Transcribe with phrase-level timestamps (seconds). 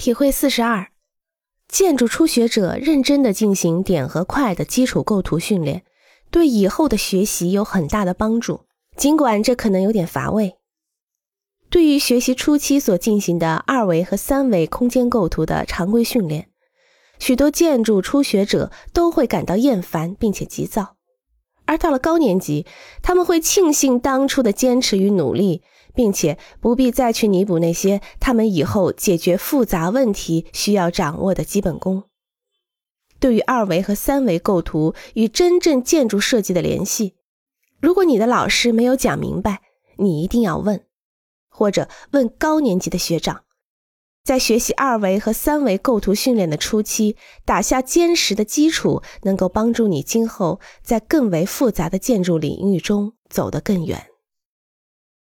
[0.00, 0.88] 体会四十二，
[1.68, 5.84] 建筑初学者认真的进行点和块的基础构图训练，
[6.30, 8.64] 对以后的学习有很大的帮助。
[8.96, 10.56] 尽管这可能有点乏味。
[11.68, 16.48] 对于学习初期所进行的二维和三维空间构图的常规训练，
[17.18, 20.96] 许多建筑初学者都会感到厌烦并且急躁，
[21.70, 22.66] 而到了高年级，
[23.00, 25.62] 他们会庆幸当初的坚持与努力。
[25.92, 32.04] 并且不必再去弥补那些他们以后解决复杂问题需要掌握的基本功。
[33.18, 37.16] 对于二维和三维构图与真正建筑设计的联系，
[37.80, 39.62] 如果你的老师没有讲明白，
[39.98, 40.84] 你一定要问，
[41.48, 43.42] 或者问高年级的学长。
[44.22, 54.09] 在学习二维和三维构图训练的初期，打下坚实的基础，能够帮助你今后在更为复杂的建筑领域中走得更远。